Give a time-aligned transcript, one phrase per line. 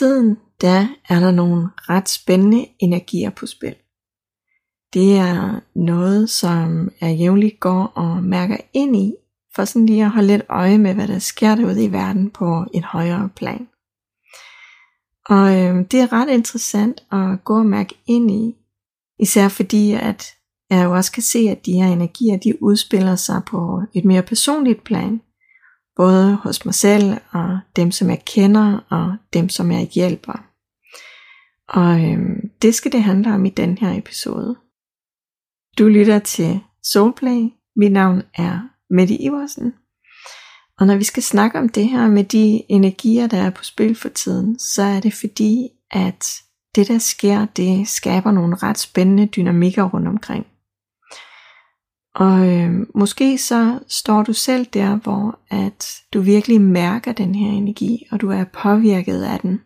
[0.00, 3.74] tiden, der er der nogle ret spændende energier på spil.
[4.94, 9.14] Det er noget, som jeg jævnligt går og mærker ind i,
[9.54, 12.64] for sådan lige at holde lidt øje med, hvad der sker derude i verden på
[12.74, 13.68] et højere plan.
[15.28, 18.56] Og øh, det er ret interessant at gå og mærke ind i,
[19.18, 20.26] især fordi, at
[20.70, 24.22] jeg jo også kan se, at de her energier, de udspiller sig på et mere
[24.22, 25.20] personligt plan,
[25.96, 30.44] både hos mig selv og dem, som jeg kender, og dem, som jeg hjælper.
[31.68, 34.56] Og øhm, det skal det handle om i den her episode.
[35.78, 36.60] Du lytter til
[36.92, 37.48] Soulplay.
[37.76, 39.74] Mit navn er Mette Iversen.
[40.78, 43.94] Og når vi skal snakke om det her med de energier, der er på spil
[43.94, 46.26] for tiden, så er det fordi, at
[46.74, 50.46] det der sker, det skaber nogle ret spændende dynamikker rundt omkring.
[52.20, 57.50] Og øh, måske så står du selv der, hvor at du virkelig mærker den her
[57.50, 59.60] energi, og du er påvirket af den.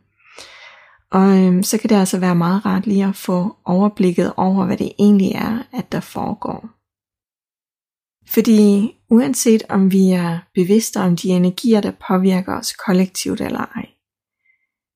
[1.10, 4.76] Og øh, så kan det altså være meget rart lige at få overblikket over, hvad
[4.76, 6.68] det egentlig er, at der foregår.
[8.34, 13.86] Fordi uanset om vi er bevidste om de energier, der påvirker os kollektivt eller ej,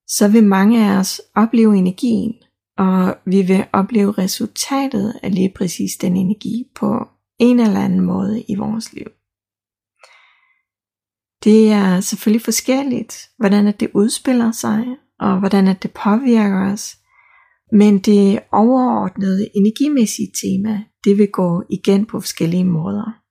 [0.08, 2.34] så vil mange af os opleve energien,
[2.78, 7.08] og vi vil opleve resultatet af lige præcis den energi på
[7.39, 9.06] en eller anden måde i vores liv.
[11.44, 14.86] Det er selvfølgelig forskelligt, hvordan det udspiller sig,
[15.20, 16.97] og hvordan det påvirker os,
[17.72, 23.22] men det overordnede energimæssige tema, det vil gå igen på forskellige måder.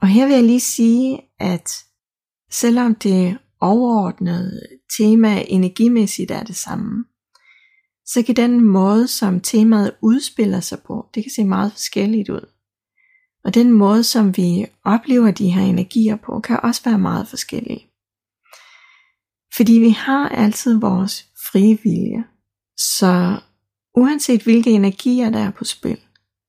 [0.00, 1.70] Og her vil jeg lige sige, at
[2.50, 4.60] selvom det overordnede
[4.98, 7.04] tema energimæssigt er det samme,
[8.06, 12.52] så kan den måde, som temaet udspiller sig på, det kan se meget forskelligt ud.
[13.44, 17.88] Og den måde, som vi oplever de her energier på, kan også være meget forskellig.
[19.56, 22.24] Fordi vi har altid vores frie vilje.
[22.76, 23.40] Så
[23.96, 25.98] uanset hvilke energier der er på spil,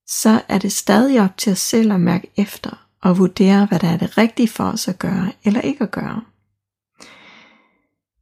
[0.07, 3.87] så er det stadig op til os selv at mærke efter og vurdere, hvad der
[3.87, 6.21] er det rigtige for os at gøre eller ikke at gøre.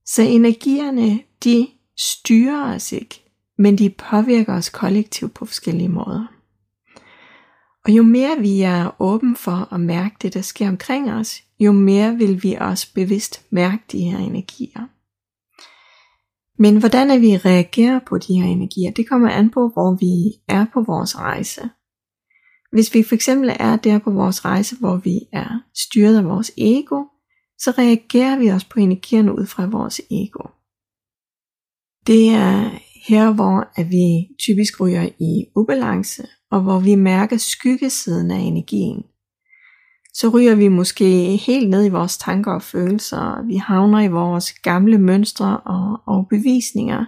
[0.05, 1.67] Så energierne, de
[1.99, 3.23] styrer os ikke,
[3.57, 6.41] men de påvirker os kollektivt på forskellige måder.
[7.85, 11.71] Og jo mere vi er åben for at mærke det, der sker omkring os, jo
[11.71, 14.87] mere vil vi også bevidst mærke de her energier.
[16.61, 20.41] Men hvordan er vi reagerer på de her energier, det kommer an på, hvor vi
[20.47, 21.69] er på vores rejse.
[22.71, 26.51] Hvis vi for eksempel er der på vores rejse, hvor vi er styret af vores
[26.57, 27.03] ego,
[27.57, 30.43] så reagerer vi også på energierne ud fra vores ego.
[32.07, 32.69] Det er
[33.07, 39.03] her, hvor at vi typisk ryger i ubalance, og hvor vi mærker skyggesiden af energien.
[40.13, 44.53] Så ryger vi måske helt ned i vores tanker og følelser, vi havner i vores
[44.53, 47.06] gamle mønstre og, og bevisninger,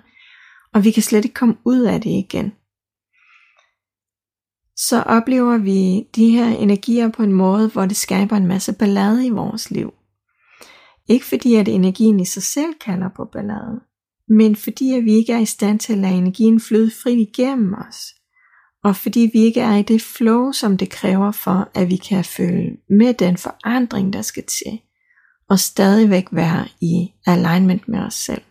[0.73, 2.53] og vi kan slet ikke komme ud af det igen.
[4.75, 9.25] Så oplever vi de her energier på en måde, hvor det skaber en masse ballade
[9.25, 9.93] i vores liv.
[11.07, 13.81] Ikke fordi at energien i sig selv kalder på ballade,
[14.27, 17.73] men fordi at vi ikke er i stand til at lade energien flyde frit igennem
[17.73, 18.13] os,
[18.83, 22.25] og fordi vi ikke er i det flow, som det kræver for, at vi kan
[22.25, 24.81] følge med den forandring, der skal til,
[25.49, 28.41] og stadigvæk være i alignment med os selv.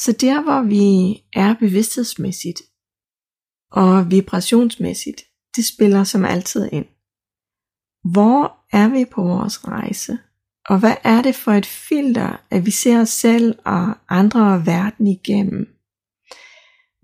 [0.00, 2.62] Så der, hvor vi er bevidsthedsmæssigt
[3.72, 5.22] og vibrationsmæssigt,
[5.56, 6.86] det spiller som altid ind.
[8.12, 10.18] Hvor er vi på vores rejse?
[10.68, 14.66] Og hvad er det for et filter, at vi ser os selv og andre og
[14.66, 15.75] verden igennem?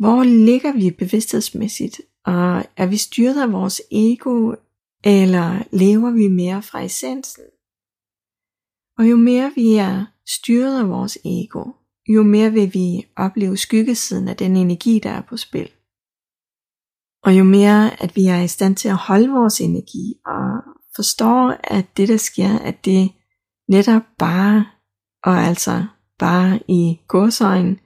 [0.02, 2.00] Hvor ligger vi bevidsthedsmæssigt?
[2.24, 4.54] Og er vi styret af vores ego,
[5.04, 7.44] eller lever vi mere fra essensen?
[8.98, 11.64] Og jo mere vi er styret af vores ego,
[12.08, 15.70] jo mere vil vi opleve skyggesiden af den energi, der er på spil.
[17.24, 20.48] Og jo mere at vi er i stand til at holde vores energi og
[20.96, 23.12] forstår, at det der sker, at det
[23.68, 24.66] netop bare,
[25.24, 25.86] og altså
[26.18, 27.78] bare i godsøjen,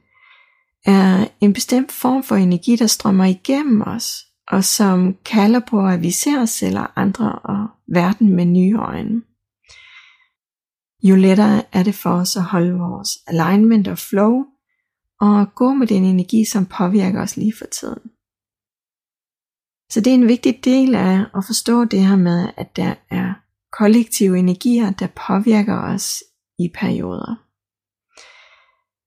[0.87, 6.03] er en bestemt form for energi, der strømmer igennem os, og som kalder på, at
[6.03, 9.23] vi ser os selv og andre og verden med nye øjne.
[11.03, 14.45] Jo lettere er det for os at holde vores alignment og flow,
[15.21, 18.11] og gå med den energi, som påvirker os lige for tiden.
[19.93, 23.35] Så det er en vigtig del af at forstå det her med, at der er
[23.73, 26.23] kollektive energier, der påvirker os
[26.59, 27.46] i perioder.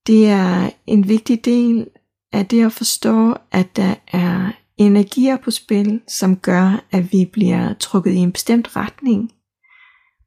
[0.09, 1.87] Det er en vigtig del
[2.33, 7.73] af det at forstå, at der er energier på spil, som gør, at vi bliver
[7.73, 9.31] trukket i en bestemt retning.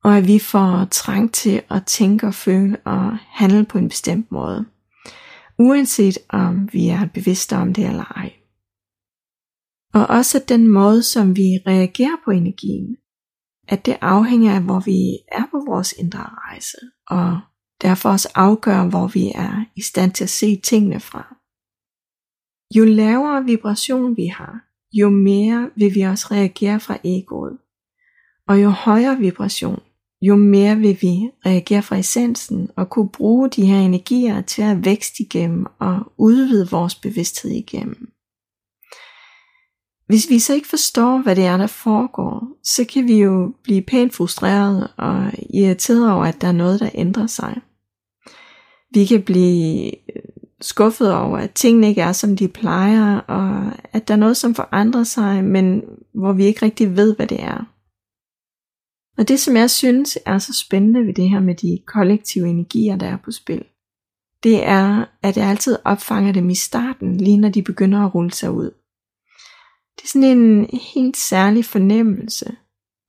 [0.05, 4.33] og at vi får trang til at tænke og føle og handle på en bestemt
[4.33, 4.65] måde,
[5.59, 8.33] uanset om vi er bevidste om det eller ej.
[9.95, 12.97] Og også den måde, som vi reagerer på energien,
[13.69, 14.99] at det afhænger af, hvor vi
[15.33, 16.77] er på vores indre rejse,
[17.09, 17.41] og
[17.83, 21.37] derfor også afgør, hvor vi er i stand til at se tingene fra.
[22.77, 24.61] Jo lavere vibration vi har,
[24.93, 27.59] jo mere vil vi også reagere fra egoet.
[28.49, 29.81] Og jo højere vibration,
[30.23, 34.85] jo mere vil vi reagere fra essensen og kunne bruge de her energier til at
[34.85, 38.13] vækste igennem og udvide vores bevidsthed igennem.
[40.07, 43.83] Hvis vi så ikke forstår, hvad det er, der foregår, så kan vi jo blive
[43.83, 47.61] pænt frustreret og irriteret over, at der er noget, der ændrer sig.
[48.95, 50.23] Vi kan blive øh,
[50.61, 54.55] skuffet over, at tingene ikke er, som de plejer, og at der er noget, som
[54.55, 55.83] forandrer sig, men
[56.15, 57.65] hvor vi ikke rigtig ved, hvad det er.
[59.19, 62.97] Og det, som jeg synes er så spændende ved det her med de kollektive energier,
[62.97, 63.65] der er på spil,
[64.43, 68.33] det er, at jeg altid opfanger dem i starten, lige når de begynder at rulle
[68.33, 68.71] sig ud.
[69.97, 72.57] Det er sådan en helt særlig fornemmelse.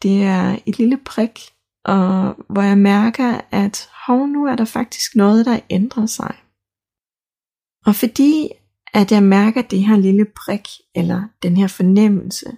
[0.04, 1.40] Det er et lille prik,
[1.86, 6.36] og hvor jeg mærker, at hov, nu er der faktisk noget, der ændrer sig.
[7.86, 8.50] Og fordi
[8.94, 12.58] at jeg mærker det her lille prik, eller den her fornemmelse,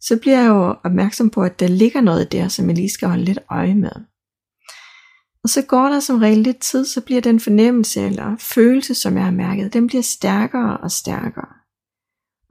[0.00, 3.08] så bliver jeg jo opmærksom på, at der ligger noget der, som jeg lige skal
[3.08, 3.92] holde lidt øje med.
[5.42, 9.16] Og så går der som regel lidt tid, så bliver den fornemmelse eller følelse, som
[9.16, 11.48] jeg har mærket, den bliver stærkere og stærkere.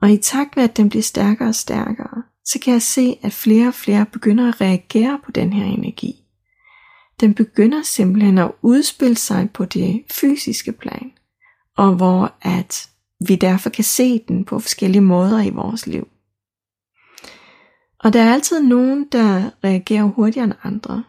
[0.02, 3.32] Og i takt med, at den bliver stærkere og stærkere, så kan jeg se, at
[3.32, 6.14] flere og flere begynder at reagere på den her energi.
[7.20, 11.10] Den begynder simpelthen at udspille sig på det fysiske plan
[11.80, 12.90] og hvor at
[13.28, 16.08] vi derfor kan se den på forskellige måder i vores liv.
[17.98, 21.04] Og der er altid nogen, der reagerer hurtigere end andre.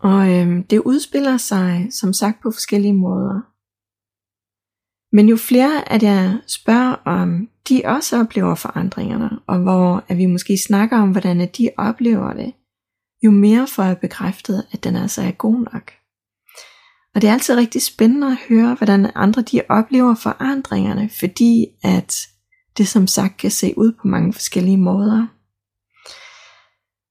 [0.00, 3.40] Og øhm, det udspiller sig, som sagt, på forskellige måder.
[5.12, 10.26] Men jo flere, at jeg spørger om, de også oplever forandringerne, og hvor at vi
[10.26, 12.52] måske snakker om, hvordan de oplever det,
[13.22, 15.92] jo mere får jeg bekræftet, at den altså er god nok.
[17.14, 22.20] Og det er altid rigtig spændende at høre, hvordan andre de oplever forandringerne, fordi at
[22.78, 25.26] det som sagt kan se ud på mange forskellige måder.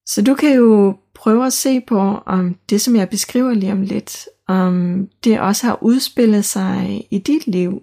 [0.06, 3.82] Så du kan jo prøve at se på, om det som jeg beskriver lige om
[3.82, 7.82] lidt, om det også har udspillet sig i dit liv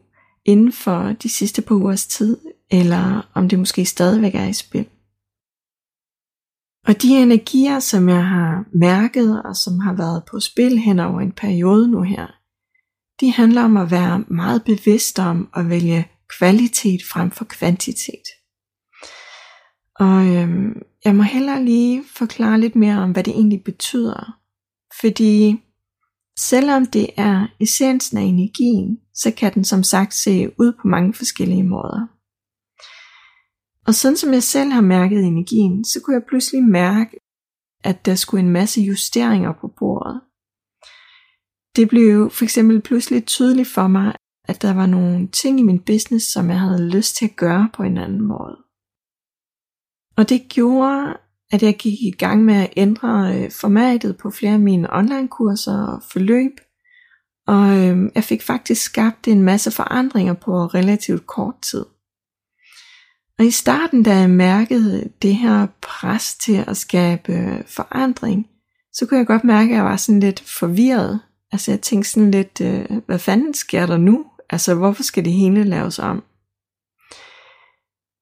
[0.49, 2.37] inden for de sidste par ugers tid,
[2.71, 4.87] eller om det måske stadigvæk er i spil.
[6.87, 11.21] Og de energier, som jeg har mærket og som har været på spil hen over
[11.21, 12.27] en periode nu her,
[13.19, 16.07] de handler om at være meget bevidst om at vælge
[16.37, 18.25] kvalitet frem for kvantitet.
[19.95, 24.39] Og øhm, jeg må hellere lige forklare lidt mere om, hvad det egentlig betyder.
[25.01, 25.63] Fordi
[26.39, 31.13] selvom det er essensen af energien, så kan den som sagt se ud på mange
[31.13, 32.07] forskellige måder.
[33.87, 37.19] Og sådan som jeg selv har mærket energien, så kunne jeg pludselig mærke,
[37.83, 40.21] at der skulle en masse justeringer på bordet.
[41.75, 45.79] Det blev for eksempel pludselig tydeligt for mig, at der var nogle ting i min
[45.79, 48.57] business, som jeg havde lyst til at gøre på en anden måde.
[50.17, 51.17] Og det gjorde,
[51.51, 55.77] at jeg gik i gang med at ændre øh, formatet på flere af mine online-kurser
[55.77, 56.51] og forløb.
[57.47, 61.85] Og øhm, jeg fik faktisk skabt en masse forandringer på relativt kort tid.
[63.39, 68.47] Og i starten, da jeg mærkede det her pres til at skabe øh, forandring,
[68.93, 71.19] så kunne jeg godt mærke, at jeg var sådan lidt forvirret.
[71.51, 74.25] Altså jeg tænkte sådan lidt, øh, hvad fanden sker der nu?
[74.49, 76.23] Altså hvorfor skal det hele laves om?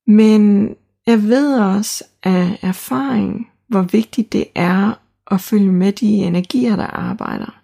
[0.07, 0.69] Men
[1.07, 6.87] jeg ved også af erfaring, hvor vigtigt det er at følge med de energier, der
[6.87, 7.61] arbejder.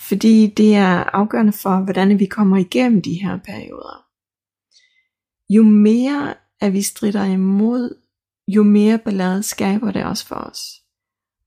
[0.00, 4.04] Fordi det er afgørende for, hvordan vi kommer igennem de her perioder.
[5.50, 7.94] Jo mere at vi strider imod,
[8.48, 10.60] jo mere ballade skaber det også for os.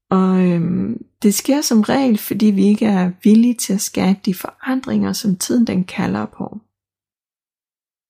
[0.09, 4.33] Og øhm, det sker som regel, fordi vi ikke er villige til at skabe de
[4.33, 6.59] forandringer, som tiden den kalder på.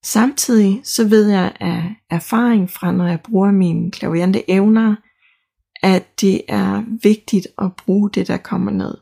[0.04, 4.96] Samtidig så ved jeg af erfaring fra, når jeg bruger mine klaviante evner,
[5.84, 8.98] at det er vigtigt at bruge det, der kommer ned.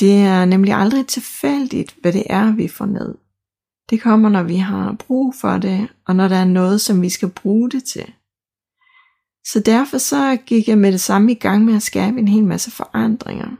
[0.00, 3.14] Det er nemlig aldrig tilfældigt, hvad det er, vi får ned.
[3.90, 7.08] Det kommer, når vi har brug for det, og når der er noget, som vi
[7.08, 8.12] skal bruge det til.
[9.46, 12.44] Så derfor så gik jeg med det samme i gang med at skabe en hel
[12.44, 13.56] masse forandringer.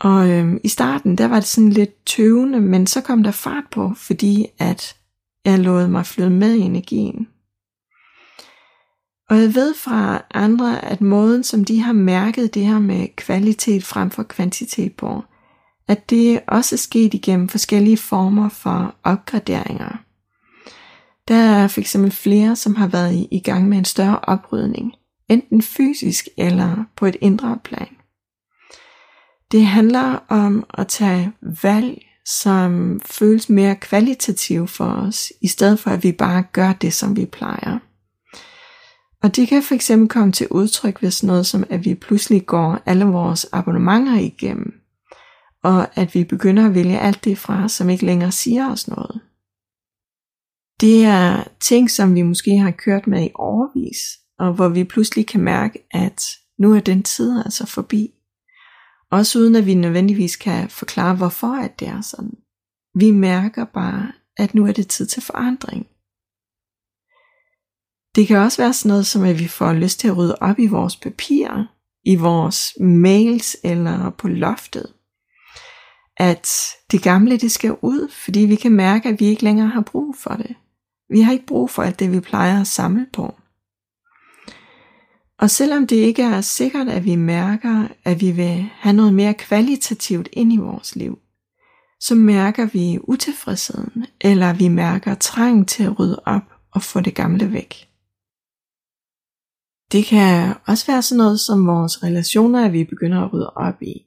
[0.00, 3.64] Og øhm, i starten, der var det sådan lidt tøvende, men så kom der fart
[3.70, 4.96] på, fordi at
[5.44, 7.28] jeg lod mig flyde med i energien.
[9.30, 13.84] Og jeg ved fra andre, at måden, som de har mærket det her med kvalitet
[13.84, 15.24] frem for kvantitet på,
[15.88, 19.96] at det også er sket igennem forskellige former for opgraderinger.
[21.28, 24.92] Der er for eksempel flere, som har været i gang med en større oprydning,
[25.28, 27.99] enten fysisk eller på et indre plan.
[29.52, 35.90] Det handler om at tage valg, som føles mere kvalitative for os, i stedet for
[35.90, 37.78] at vi bare gør det, som vi plejer.
[39.22, 42.78] Og det kan fx komme til udtryk ved sådan noget som, at vi pludselig går
[42.86, 44.72] alle vores abonnementer igennem,
[45.64, 49.20] og at vi begynder at vælge alt det fra, som ikke længere siger os noget.
[50.80, 53.98] Det er ting, som vi måske har kørt med i overvis,
[54.38, 56.24] og hvor vi pludselig kan mærke, at
[56.58, 58.10] nu er den tid altså forbi.
[59.10, 62.34] Også uden at vi nødvendigvis kan forklare, hvorfor at det er sådan.
[62.94, 65.86] Vi mærker bare, at nu er det tid til forandring.
[68.16, 70.58] Det kan også være sådan noget som, at vi får lyst til at rydde op
[70.58, 71.66] i vores papirer,
[72.04, 74.92] i vores mails eller på loftet.
[76.16, 76.48] At
[76.90, 80.16] det gamle det skal ud, fordi vi kan mærke, at vi ikke længere har brug
[80.16, 80.56] for det.
[81.10, 83.34] Vi har ikke brug for alt det, vi plejer at samle på.
[85.40, 89.34] Og selvom det ikke er sikkert, at vi mærker, at vi vil have noget mere
[89.34, 91.18] kvalitativt ind i vores liv,
[92.00, 96.42] så mærker vi utilfredsheden, eller vi mærker trang til at rydde op
[96.74, 97.88] og få det gamle væk.
[99.92, 103.82] Det kan også være sådan noget som vores relationer, at vi begynder at rydde op
[103.82, 104.06] i.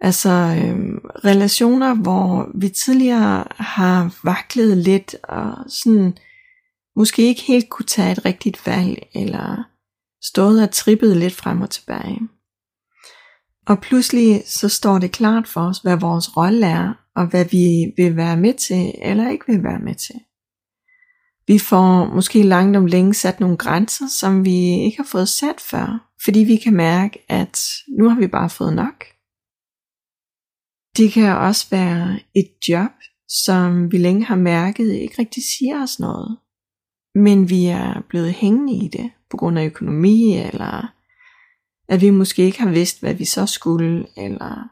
[0.00, 6.18] Altså øhm, relationer, hvor vi tidligere har vaklet lidt og sådan
[6.96, 9.71] måske ikke helt kunne tage et rigtigt valg, eller
[10.24, 12.20] stået og trippet lidt frem og tilbage.
[13.66, 17.92] Og pludselig så står det klart for os, hvad vores rolle er, og hvad vi
[17.96, 20.20] vil være med til, eller ikke vil være med til.
[21.46, 25.60] Vi får måske langt om længe sat nogle grænser, som vi ikke har fået sat
[25.60, 27.60] før, fordi vi kan mærke, at
[27.98, 29.04] nu har vi bare fået nok.
[30.96, 32.92] Det kan også være et job,
[33.28, 36.38] som vi længe har mærket ikke rigtig siger os noget,
[37.14, 40.92] men vi er blevet hængende i det på grund af økonomi, eller
[41.88, 44.68] at vi måske ikke har vidst, hvad vi så skulle, eller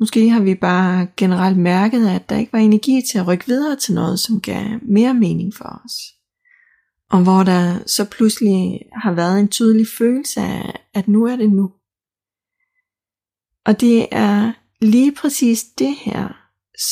[0.00, 3.76] måske har vi bare generelt mærket, at der ikke var energi til at rykke videre
[3.76, 5.92] til noget, som gav mere mening for os.
[7.10, 11.50] Og hvor der så pludselig har været en tydelig følelse af, at nu er det
[11.50, 11.72] nu.
[13.66, 16.28] Og det er lige præcis det her,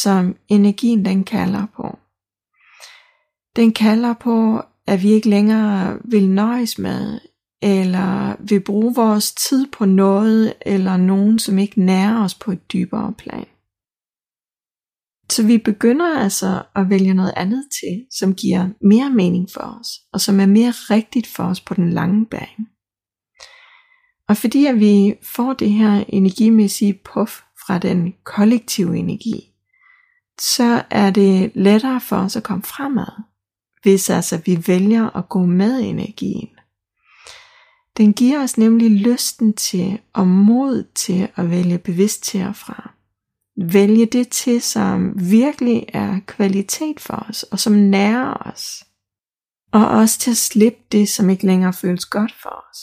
[0.02, 1.98] som energien den kalder på.
[3.56, 7.20] Den kalder på, at vi ikke længere vil nøjes med,
[7.62, 12.72] eller vil bruge vores tid på noget eller nogen, som ikke nærer os på et
[12.72, 13.46] dybere plan.
[15.30, 19.88] Så vi begynder altså at vælge noget andet til, som giver mere mening for os,
[20.12, 22.66] og som er mere rigtigt for os på den lange bane.
[24.28, 29.52] Og fordi at vi får det her energimæssige puff fra den kollektive energi,
[30.40, 33.22] så er det lettere for os at komme fremad,
[33.82, 36.48] hvis altså vi vælger at gå med energien.
[37.96, 42.94] Den giver os nemlig lysten til og mod til at vælge bevidst til og fra.
[43.56, 48.84] Vælge det til, som virkelig er kvalitet for os, og som nærer os.
[49.72, 52.78] Og også til at slippe det, som ikke længere føles godt for os.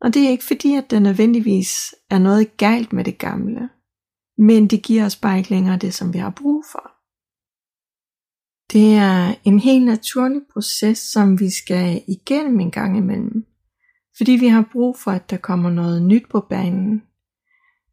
[0.00, 3.68] Og det er ikke fordi, at der nødvendigvis er noget galt med det gamle,
[4.38, 6.95] men det giver os bare ikke længere det, som vi har brug for.
[8.72, 13.44] Det er en helt naturlig proces, som vi skal igennem en gang imellem,
[14.16, 17.02] fordi vi har brug for, at der kommer noget nyt på banen.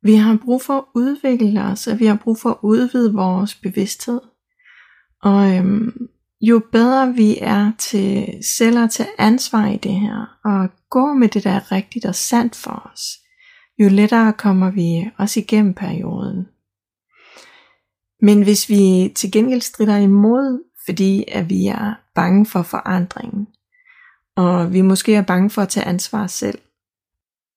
[0.01, 3.56] Vi har brug for at udvikle os, og vi har brug for at udvide vores
[3.56, 4.22] bevidsthed.
[5.22, 6.08] Og øhm,
[6.42, 8.27] jo bedre vi er til
[8.58, 12.15] selv at tage ansvar i det her, og gå med det, der er rigtigt og
[12.15, 13.01] sandt for os,
[13.80, 16.48] jo lettere kommer vi også igennem perioden.
[18.24, 23.48] Men hvis vi til gengæld strider imod, fordi at vi er bange for forandringen,
[24.36, 26.60] og vi måske er bange for at tage ansvar selv,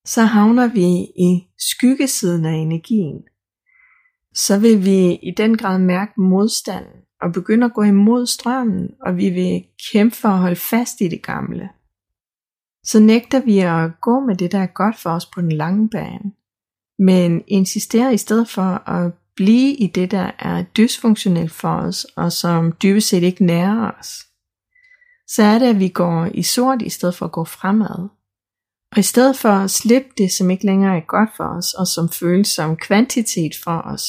[0.05, 0.87] så havner vi
[1.27, 3.23] i skyggesiden af energien.
[4.35, 9.17] Så vil vi i den grad mærke modstanden og begynde at gå imod strømmen, og
[9.17, 11.69] vi vil kæmpe for at holde fast i det gamle.
[12.85, 15.89] Så nægter vi at gå med det, der er godt for os på den lange
[15.89, 16.33] bane,
[16.99, 22.33] men insisterer i stedet for at blive i det, der er dysfunktionelt for os, og
[22.33, 24.27] som dybest set ikke nærer os,
[25.29, 28.09] så er det, at vi går i sort i stedet for at gå fremad.
[28.93, 31.87] Og i stedet for at slippe det, som ikke længere er godt for os, og
[31.87, 34.03] som føles som kvantitet for os,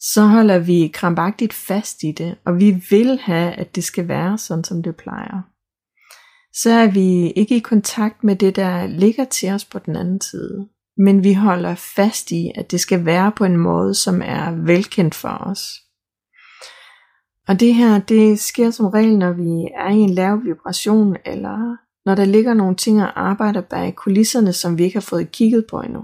[0.00, 4.38] så holder vi krampagtigt fast i det, og vi vil have, at det skal være
[4.38, 5.42] sådan, som det plejer.
[6.62, 10.20] så er vi ikke i kontakt med det, der ligger til os på den anden
[10.20, 10.68] side.
[10.96, 15.14] Men vi holder fast i, at det skal være på en måde, som er velkendt
[15.14, 15.60] for os.
[17.48, 21.76] Og det her, det sker som regel, når vi er i en lav vibration, eller
[22.04, 25.66] når der ligger nogle ting og arbejder bag kulisserne, som vi ikke har fået kigget
[25.70, 26.02] på endnu.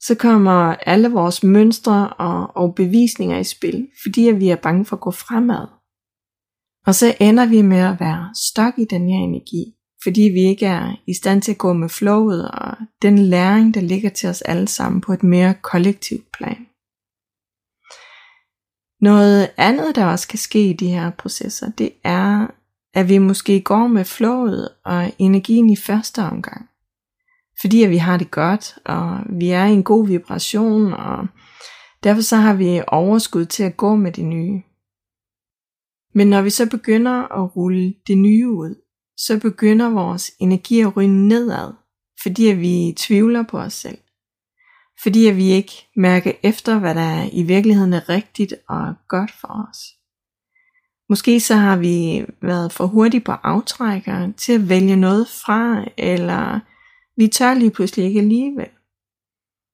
[0.00, 4.84] Så kommer alle vores mønstre og, og bevisninger i spil, fordi at vi er bange
[4.84, 5.66] for at gå fremad.
[6.86, 10.66] Og så ender vi med at være stok i den her energi, fordi vi ikke
[10.66, 14.42] er i stand til at gå med flowet og den læring, der ligger til os
[14.42, 16.66] alle sammen på et mere kollektivt plan.
[19.00, 22.46] Noget andet, der også kan ske i de her processer, det er,
[22.94, 26.68] at vi måske går med flowet og energien i første omgang.
[27.60, 31.26] Fordi at vi har det godt, og vi er i en god vibration, og
[32.04, 34.62] derfor så har vi overskud til at gå med det nye.
[36.14, 38.74] Men når vi så begynder at rulle det nye ud,
[39.18, 41.72] så begynder vores energi at ryge nedad,
[42.22, 43.98] fordi at vi tvivler på os selv.
[45.02, 49.68] Fordi at vi ikke mærker efter, hvad der i virkeligheden er rigtigt og godt for
[49.70, 49.78] os.
[51.08, 56.60] Måske så har vi været for hurtige på aftrækker til at vælge noget fra, eller
[57.16, 58.68] vi tør lige pludselig ikke alligevel.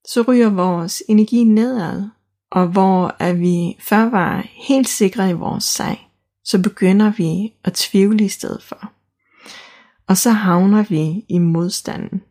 [0.09, 2.09] Så ryger vores energi nedad,
[2.51, 6.11] og hvor er vi før var helt sikre i vores sag,
[6.45, 8.94] så begynder vi at tvivle i stedet for.
[10.09, 12.23] Og så havner vi i modstanden.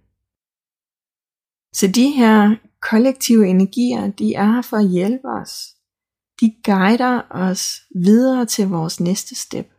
[1.73, 5.75] Så de her kollektive energier, de er her for at hjælpe os.
[6.41, 9.69] De guider os videre til vores næste step.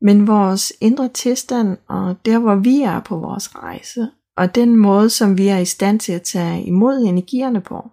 [0.00, 5.10] Men vores indre tilstand og der hvor vi er på vores rejse, og den måde
[5.10, 7.90] som vi er i stand til at tage imod energierne på,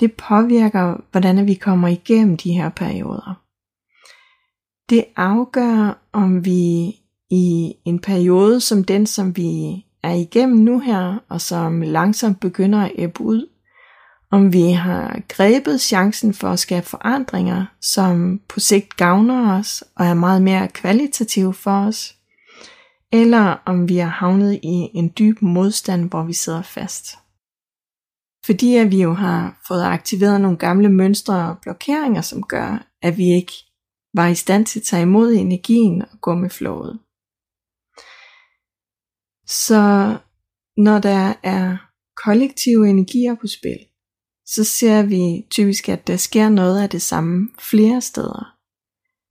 [0.00, 3.44] det påvirker hvordan vi kommer igennem de her perioder.
[4.90, 6.94] Det afgør om vi
[7.30, 12.80] i en periode som den som vi er igennem nu her, og som langsomt begynder
[12.80, 13.46] at æbbe ud,
[14.30, 20.06] om vi har grebet chancen for at skabe forandringer, som på sigt gavner os og
[20.06, 22.14] er meget mere kvalitative for os,
[23.12, 27.18] eller om vi har havnet i en dyb modstand, hvor vi sidder fast.
[28.46, 33.16] Fordi at vi jo har fået aktiveret nogle gamle mønstre og blokeringer, som gør, at
[33.16, 33.52] vi ikke
[34.14, 36.98] var i stand til at tage imod energien og gå med flowet.
[39.46, 40.16] Så
[40.76, 41.76] når der er
[42.24, 43.78] kollektive energier på spil,
[44.46, 48.56] så ser vi typisk, at der sker noget af det samme flere steder.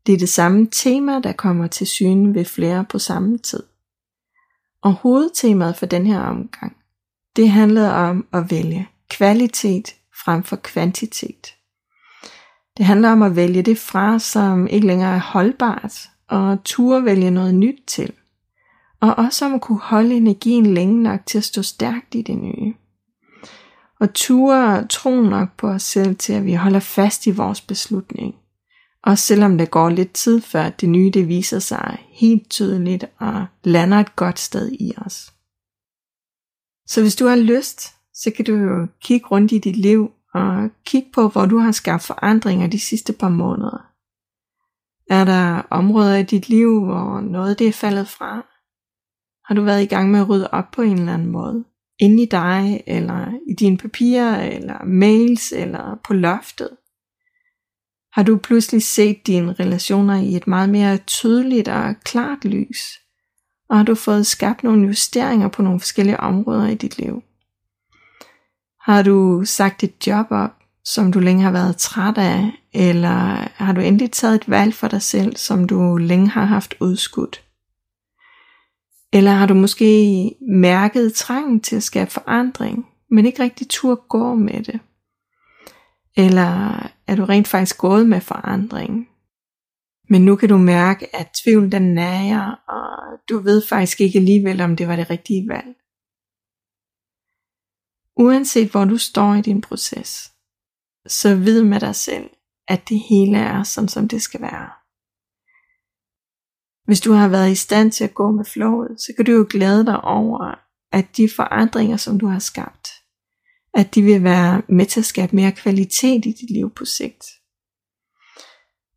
[0.06, 3.63] Det er det samme tema, der kommer til syne ved flere på samme tid.
[4.82, 6.78] Og hovedtemaet for den her omgang,
[7.36, 11.56] det handlede om at vælge kvalitet frem for kvantitet.
[12.78, 17.32] Det handler om at vælge det fra, som ikke længere er holdbart, og turde vælge
[17.32, 18.13] noget nyt til
[19.03, 22.37] og også om at kunne holde energien længe nok til at stå stærkt i det
[22.37, 22.73] nye.
[23.99, 28.35] Og ture tro nok på os selv til, at vi holder fast i vores beslutning.
[29.03, 33.45] Også selvom det går lidt tid før det nye det viser sig helt tydeligt og
[33.63, 35.33] lander et godt sted i os.
[36.87, 37.81] Så hvis du har lyst,
[38.13, 41.71] så kan du jo kigge rundt i dit liv og kigge på, hvor du har
[41.71, 43.89] skabt forandringer de sidste par måneder.
[45.09, 48.52] Er der områder i dit liv, hvor noget det er faldet fra?
[49.45, 51.63] Har du været i gang med at rydde op på en eller anden måde?
[51.99, 56.69] Inde i dig, eller i dine papirer, eller mails, eller på loftet?
[58.13, 62.99] Har du pludselig set dine relationer i et meget mere tydeligt og klart lys?
[63.69, 67.23] Og har du fået skabt nogle justeringer på nogle forskellige områder i dit liv?
[68.82, 70.51] Har du sagt dit job op,
[70.86, 74.88] som du længe har været træt af, eller har du endelig taget et valg for
[74.88, 77.43] dig selv, som du længe har haft udskudt?
[79.13, 84.36] Eller har du måske mærket trangen til at skabe forandring, men ikke rigtig tur gå
[84.36, 84.80] med det?
[86.17, 89.08] Eller er du rent faktisk gået med forandring?
[90.10, 94.62] Men nu kan du mærke, at tvivlen den nærer, og du ved faktisk ikke alligevel,
[94.62, 95.76] om det var det rigtige valg.
[98.17, 100.32] Uanset hvor du står i din proces,
[101.08, 102.30] så vid med dig selv,
[102.67, 104.82] at det hele er sådan, som det skal være.
[106.85, 109.47] Hvis du har været i stand til at gå med flowet, så kan du jo
[109.49, 110.55] glæde dig over,
[110.91, 112.87] at de forandringer, som du har skabt,
[113.73, 117.25] at de vil være med til at skabe mere kvalitet i dit liv på sigt.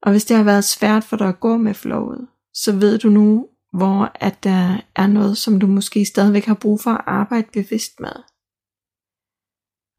[0.02, 3.08] Og hvis det har været svært for dig at gå med flowet, så ved du
[3.08, 7.48] nu, hvor at der er noget, som du måske stadigvæk har brug for at arbejde
[7.52, 8.12] bevidst med.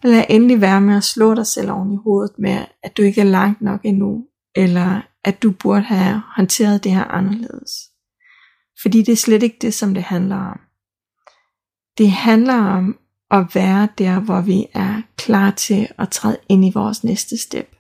[0.04, 3.22] Lad endelig være med at slå dig selv oven i hovedet med, at du ikke
[3.22, 7.72] er langt nok endnu, eller at du burde have håndteret det her anderledes.
[8.82, 10.60] Fordi det er slet ikke det, som det handler om.
[11.98, 13.00] Det handler om
[13.32, 17.76] at være der, hvor vi er klar til at træde ind i vores næste step.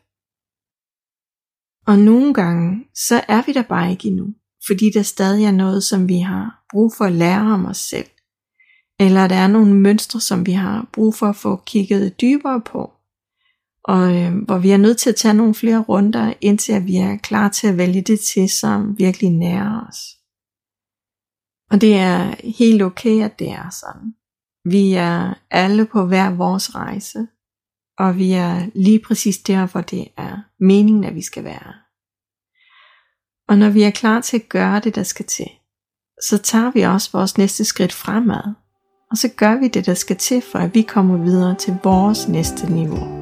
[1.88, 4.27] Og nogle gange, så er vi der bare ikke endnu,
[4.67, 8.10] fordi der stadig er noget, som vi har brug for at lære om os selv.
[8.99, 12.96] Eller der er nogle mønstre, som vi har brug for at få kigget dybere på.
[13.88, 16.97] Og øh, hvor vi er nødt til at tage nogle flere runder, indtil at vi
[16.97, 19.97] er klar til at vælge det til, som virkelig nærer os.
[21.71, 24.13] Og det er helt okay, at det er sådan.
[24.65, 27.28] Vi er alle på hver vores rejse,
[27.97, 31.73] og vi er lige præcis der, hvor det er meningen, at vi skal være.
[33.47, 35.50] Og når vi er klar til at gøre det, der skal til,
[36.23, 38.54] så tager vi også vores næste skridt fremad,
[39.12, 42.28] og så gør vi det, der skal til, for at vi kommer videre til vores
[42.28, 43.16] næste niveau.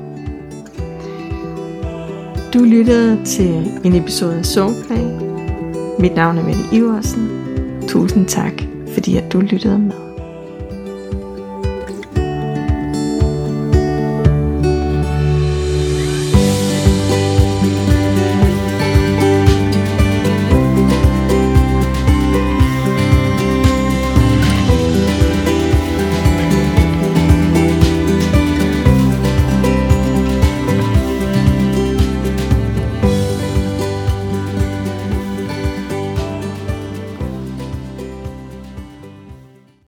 [2.55, 5.03] Du lyttede til en episode af Soulplay.
[5.99, 7.29] Mit navn er Mette Iversen.
[7.87, 8.53] Tusind tak,
[8.93, 10.04] fordi at du lyttede med.